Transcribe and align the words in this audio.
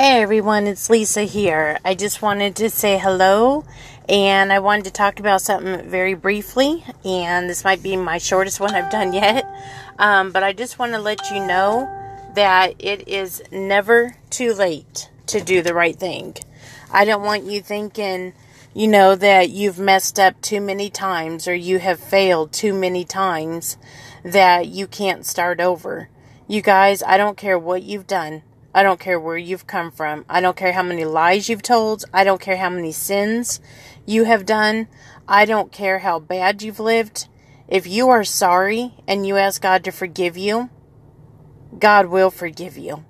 Hey 0.00 0.22
everyone, 0.22 0.66
it's 0.66 0.88
Lisa 0.88 1.24
here. 1.24 1.78
I 1.84 1.94
just 1.94 2.22
wanted 2.22 2.56
to 2.56 2.70
say 2.70 2.98
hello 2.98 3.66
and 4.08 4.50
I 4.50 4.58
wanted 4.58 4.86
to 4.86 4.90
talk 4.90 5.20
about 5.20 5.42
something 5.42 5.90
very 5.90 6.14
briefly. 6.14 6.82
And 7.04 7.50
this 7.50 7.64
might 7.64 7.82
be 7.82 7.98
my 7.98 8.16
shortest 8.16 8.60
one 8.60 8.74
I've 8.74 8.90
done 8.90 9.12
yet, 9.12 9.44
um, 9.98 10.32
but 10.32 10.42
I 10.42 10.54
just 10.54 10.78
want 10.78 10.92
to 10.92 10.98
let 10.98 11.30
you 11.30 11.46
know 11.46 11.86
that 12.34 12.76
it 12.78 13.08
is 13.08 13.42
never 13.52 14.16
too 14.30 14.54
late 14.54 15.10
to 15.26 15.42
do 15.42 15.60
the 15.60 15.74
right 15.74 15.96
thing. 15.96 16.34
I 16.90 17.04
don't 17.04 17.22
want 17.22 17.44
you 17.44 17.60
thinking, 17.60 18.32
you 18.72 18.88
know, 18.88 19.14
that 19.14 19.50
you've 19.50 19.78
messed 19.78 20.18
up 20.18 20.40
too 20.40 20.62
many 20.62 20.88
times 20.88 21.46
or 21.46 21.54
you 21.54 21.78
have 21.78 22.00
failed 22.00 22.54
too 22.54 22.72
many 22.72 23.04
times 23.04 23.76
that 24.24 24.66
you 24.66 24.86
can't 24.86 25.26
start 25.26 25.60
over. 25.60 26.08
You 26.48 26.62
guys, 26.62 27.02
I 27.02 27.18
don't 27.18 27.36
care 27.36 27.58
what 27.58 27.82
you've 27.82 28.06
done. 28.06 28.44
I 28.74 28.82
don't 28.82 29.00
care 29.00 29.18
where 29.18 29.36
you've 29.36 29.66
come 29.66 29.90
from. 29.90 30.24
I 30.28 30.40
don't 30.40 30.56
care 30.56 30.72
how 30.72 30.82
many 30.82 31.04
lies 31.04 31.48
you've 31.48 31.62
told. 31.62 32.04
I 32.12 32.22
don't 32.22 32.40
care 32.40 32.56
how 32.56 32.70
many 32.70 32.92
sins 32.92 33.60
you 34.06 34.24
have 34.24 34.46
done. 34.46 34.88
I 35.26 35.44
don't 35.44 35.72
care 35.72 36.00
how 36.00 36.20
bad 36.20 36.62
you've 36.62 36.80
lived. 36.80 37.26
If 37.66 37.86
you 37.86 38.08
are 38.08 38.24
sorry 38.24 38.94
and 39.06 39.26
you 39.26 39.36
ask 39.36 39.60
God 39.62 39.84
to 39.84 39.90
forgive 39.90 40.36
you, 40.36 40.70
God 41.78 42.06
will 42.06 42.30
forgive 42.30 42.76
you. 42.76 43.04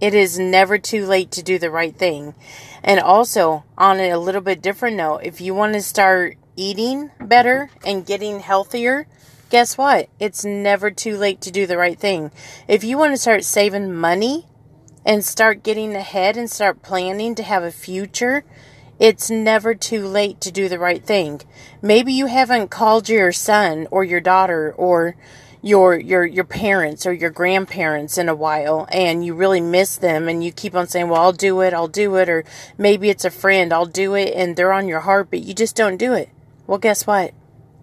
It 0.00 0.14
is 0.14 0.38
never 0.38 0.78
too 0.78 1.06
late 1.06 1.30
to 1.32 1.42
do 1.42 1.58
the 1.58 1.70
right 1.70 1.96
thing. 1.96 2.34
And 2.82 3.00
also, 3.00 3.64
on 3.78 4.00
a 4.00 4.16
little 4.16 4.40
bit 4.40 4.62
different 4.62 4.96
note, 4.96 5.20
if 5.22 5.40
you 5.40 5.54
want 5.54 5.74
to 5.74 5.80
start 5.80 6.36
eating 6.56 7.10
better 7.20 7.70
and 7.86 8.04
getting 8.04 8.40
healthier, 8.40 9.06
guess 9.50 9.78
what? 9.78 10.08
It's 10.18 10.44
never 10.44 10.90
too 10.90 11.16
late 11.16 11.40
to 11.42 11.50
do 11.50 11.66
the 11.66 11.78
right 11.78 11.98
thing. 11.98 12.32
If 12.68 12.84
you 12.84 12.98
want 12.98 13.14
to 13.14 13.20
start 13.20 13.44
saving 13.44 13.94
money, 13.94 14.46
and 15.04 15.24
start 15.24 15.62
getting 15.62 15.94
ahead 15.94 16.36
and 16.36 16.50
start 16.50 16.82
planning 16.82 17.34
to 17.34 17.42
have 17.42 17.62
a 17.62 17.70
future, 17.70 18.44
it's 18.98 19.30
never 19.30 19.74
too 19.74 20.06
late 20.06 20.40
to 20.40 20.52
do 20.52 20.68
the 20.68 20.78
right 20.78 21.04
thing. 21.04 21.42
Maybe 21.82 22.12
you 22.12 22.26
haven't 22.26 22.70
called 22.70 23.08
your 23.08 23.32
son 23.32 23.86
or 23.90 24.04
your 24.04 24.20
daughter 24.20 24.72
or 24.76 25.16
your 25.62 25.98
your 25.98 26.26
your 26.26 26.44
parents 26.44 27.06
or 27.06 27.12
your 27.12 27.30
grandparents 27.30 28.18
in 28.18 28.28
a 28.28 28.34
while 28.34 28.86
and 28.92 29.24
you 29.24 29.34
really 29.34 29.62
miss 29.62 29.96
them 29.96 30.28
and 30.28 30.44
you 30.44 30.52
keep 30.52 30.74
on 30.74 30.86
saying, 30.86 31.08
"Well, 31.08 31.22
I'll 31.22 31.32
do 31.32 31.60
it. 31.62 31.72
I'll 31.74 31.88
do 31.88 32.16
it." 32.16 32.28
Or 32.28 32.44
maybe 32.78 33.10
it's 33.10 33.24
a 33.24 33.30
friend, 33.30 33.72
"I'll 33.72 33.86
do 33.86 34.14
it." 34.14 34.34
and 34.34 34.56
they're 34.56 34.72
on 34.72 34.88
your 34.88 35.00
heart, 35.00 35.28
but 35.30 35.40
you 35.40 35.54
just 35.54 35.74
don't 35.74 35.96
do 35.96 36.12
it. 36.12 36.28
Well, 36.66 36.78
guess 36.78 37.06
what? 37.06 37.32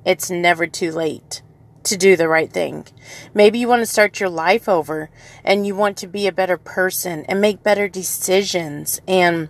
It's 0.06 0.30
never 0.30 0.68
too 0.68 0.92
late 0.92 1.42
to 1.84 1.98
do 1.98 2.16
the 2.16 2.28
right 2.28 2.52
thing. 2.52 2.86
Maybe 3.34 3.60
you 3.60 3.68
want 3.68 3.82
to 3.82 3.86
start 3.86 4.20
your 4.20 4.30
life 4.30 4.70
over 4.70 5.10
and 5.44 5.66
you 5.66 5.76
want 5.76 5.98
to 5.98 6.08
be 6.08 6.28
a 6.28 6.32
better 6.32 6.58
person 6.58 7.26
and 7.28 7.42
make 7.42 7.64
better 7.64 7.88
decisions 7.88 9.02
and 9.08 9.50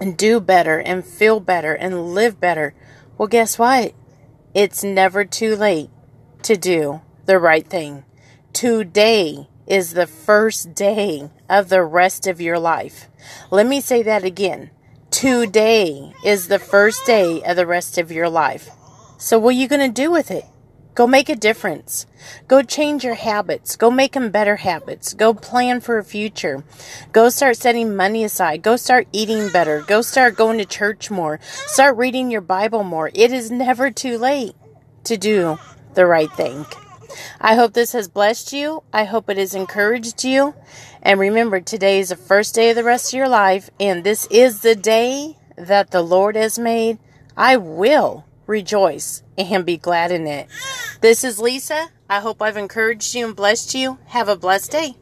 and 0.00 0.16
do 0.16 0.40
better 0.40 0.78
and 0.78 1.04
feel 1.04 1.40
better 1.40 1.74
and 1.74 2.14
live 2.14 2.40
better. 2.40 2.74
Well, 3.16 3.26
guess 3.26 3.58
what? 3.58 3.94
It's 4.54 4.84
never 4.84 5.24
too 5.24 5.56
late 5.56 5.90
to 6.42 6.56
do 6.56 7.00
the 7.26 7.38
right 7.38 7.66
thing. 7.66 8.04
Today 8.52 9.48
is 9.66 9.92
the 9.92 10.06
first 10.06 10.74
day 10.74 11.30
of 11.48 11.68
the 11.68 11.82
rest 11.82 12.26
of 12.26 12.40
your 12.40 12.58
life. 12.58 13.08
Let 13.50 13.66
me 13.66 13.80
say 13.80 14.02
that 14.04 14.24
again. 14.24 14.70
Today 15.10 16.12
is 16.24 16.48
the 16.48 16.58
first 16.58 17.04
day 17.06 17.42
of 17.42 17.56
the 17.56 17.66
rest 17.66 17.98
of 17.98 18.12
your 18.12 18.28
life. 18.28 18.70
So, 19.18 19.38
what 19.38 19.50
are 19.50 19.58
you 19.58 19.68
going 19.68 19.86
to 19.86 20.02
do 20.02 20.10
with 20.10 20.30
it? 20.30 20.44
Go 20.94 21.06
make 21.06 21.28
a 21.28 21.36
difference. 21.36 22.06
Go 22.48 22.62
change 22.62 23.04
your 23.04 23.14
habits. 23.14 23.76
Go 23.76 23.90
make 23.90 24.12
them 24.12 24.30
better 24.30 24.56
habits. 24.56 25.14
Go 25.14 25.32
plan 25.32 25.80
for 25.80 25.98
a 25.98 26.04
future. 26.04 26.64
Go 27.12 27.28
start 27.28 27.56
setting 27.56 27.94
money 27.94 28.24
aside. 28.24 28.62
Go 28.62 28.76
start 28.76 29.06
eating 29.12 29.48
better. 29.50 29.82
Go 29.82 30.02
start 30.02 30.36
going 30.36 30.58
to 30.58 30.64
church 30.64 31.10
more. 31.10 31.38
Start 31.42 31.96
reading 31.96 32.30
your 32.30 32.40
Bible 32.40 32.82
more. 32.82 33.10
It 33.14 33.32
is 33.32 33.50
never 33.50 33.90
too 33.90 34.18
late 34.18 34.56
to 35.04 35.16
do 35.16 35.58
the 35.94 36.04
right 36.04 36.32
thing. 36.32 36.66
I 37.40 37.54
hope 37.54 37.72
this 37.72 37.92
has 37.92 38.08
blessed 38.08 38.52
you. 38.52 38.82
I 38.92 39.04
hope 39.04 39.30
it 39.30 39.38
has 39.38 39.54
encouraged 39.54 40.24
you. 40.24 40.54
And 41.02 41.20
remember, 41.20 41.60
today 41.60 42.00
is 42.00 42.10
the 42.10 42.16
first 42.16 42.54
day 42.54 42.70
of 42.70 42.76
the 42.76 42.84
rest 42.84 43.12
of 43.12 43.18
your 43.18 43.28
life, 43.28 43.70
and 43.78 44.02
this 44.04 44.26
is 44.30 44.60
the 44.60 44.74
day 44.74 45.36
that 45.56 45.90
the 45.90 46.02
Lord 46.02 46.36
has 46.36 46.58
made. 46.58 46.98
I 47.36 47.56
will 47.56 48.24
rejoice 48.48 49.22
and 49.36 49.64
be 49.64 49.76
glad 49.76 50.10
in 50.10 50.26
it. 50.26 50.48
This 51.00 51.22
is 51.22 51.38
Lisa. 51.38 51.90
I 52.10 52.18
hope 52.18 52.42
I've 52.42 52.56
encouraged 52.56 53.14
you 53.14 53.26
and 53.26 53.36
blessed 53.36 53.74
you. 53.74 53.98
Have 54.06 54.28
a 54.28 54.36
blessed 54.36 54.72
day. 54.72 54.96